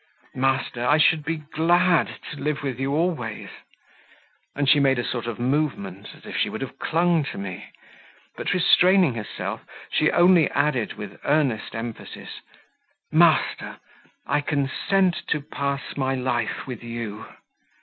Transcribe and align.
Master, 0.33 0.83
I 0.83 0.97
should 0.97 1.23
be 1.23 1.37
GLAD 1.37 2.09
to 2.31 2.37
live 2.41 2.63
with 2.63 2.79
you 2.79 2.91
always;" 2.95 3.49
and 4.55 4.67
she 4.67 4.79
made 4.79 4.97
a 4.97 5.03
sort 5.05 5.27
of 5.27 5.37
movement, 5.37 6.07
as 6.15 6.25
if 6.25 6.35
she 6.35 6.49
would 6.49 6.61
have 6.61 6.79
clung 6.79 7.23
to 7.25 7.37
me, 7.37 7.67
but 8.35 8.51
restraining 8.51 9.13
herself 9.13 9.61
she 9.91 10.09
only 10.09 10.49
added 10.49 10.93
with 10.93 11.19
earnest 11.23 11.75
emphasis 11.75 12.41
"Master, 13.11 13.77
I 14.25 14.41
consent 14.41 15.17
to 15.27 15.39
pass 15.39 15.95
my 15.95 16.15
life 16.15 16.65
with 16.65 16.83
you." 16.83 17.27